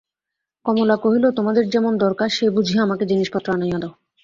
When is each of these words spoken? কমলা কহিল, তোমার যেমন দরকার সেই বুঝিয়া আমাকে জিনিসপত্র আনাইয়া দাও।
কমলা 0.65 0.95
কহিল, 0.95 1.25
তোমার 1.37 1.55
যেমন 1.73 1.93
দরকার 1.97 2.29
সেই 2.29 2.51
বুঝিয়া 2.55 2.81
আমাকে 2.83 3.03
জিনিসপত্র 3.05 3.47
আনাইয়া 3.51 3.79
দাও। 3.79 3.93